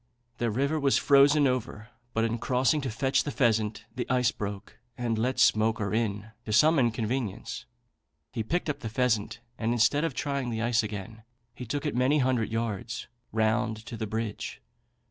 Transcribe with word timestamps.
The 0.39 0.49
river 0.49 0.79
was 0.79 0.97
frozen 0.97 1.45
over; 1.45 1.89
but 2.15 2.23
in 2.25 2.39
crossing 2.39 2.81
to 2.81 2.89
fetch 2.89 3.23
the 3.23 3.29
pheasant 3.29 3.85
the 3.95 4.09
ice 4.09 4.31
broke, 4.31 4.79
and 4.97 5.15
let 5.15 5.37
Smoaker 5.37 5.93
in, 5.93 6.31
to 6.43 6.51
some 6.51 6.79
inconvenience. 6.79 7.67
He 8.31 8.41
picked 8.41 8.67
up 8.67 8.79
the 8.79 8.89
pheasant, 8.89 9.41
and 9.59 9.73
instead 9.73 10.03
of 10.03 10.15
trying 10.15 10.49
the 10.49 10.63
ice 10.63 10.81
again, 10.81 11.21
he 11.53 11.67
took 11.67 11.85
it 11.85 11.95
many 11.95 12.17
hundred 12.17 12.49
yards 12.49 13.05
round 13.31 13.85
to 13.85 13.95
the 13.95 14.07
bridge. 14.07 14.59